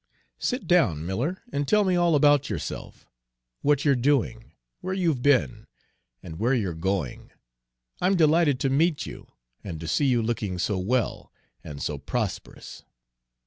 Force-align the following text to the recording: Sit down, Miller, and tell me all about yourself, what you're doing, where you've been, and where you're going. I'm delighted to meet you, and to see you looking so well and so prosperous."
Sit 0.39 0.65
down, 0.65 1.05
Miller, 1.05 1.43
and 1.53 1.67
tell 1.67 1.83
me 1.83 1.95
all 1.95 2.15
about 2.15 2.49
yourself, 2.49 3.05
what 3.61 3.85
you're 3.85 3.93
doing, 3.95 4.53
where 4.79 4.95
you've 4.95 5.21
been, 5.21 5.67
and 6.23 6.39
where 6.39 6.55
you're 6.55 6.73
going. 6.73 7.29
I'm 8.01 8.15
delighted 8.17 8.59
to 8.61 8.71
meet 8.71 9.05
you, 9.05 9.27
and 9.63 9.79
to 9.79 9.87
see 9.87 10.07
you 10.07 10.23
looking 10.23 10.57
so 10.57 10.79
well 10.79 11.31
and 11.63 11.83
so 11.83 11.99
prosperous." 11.99 12.83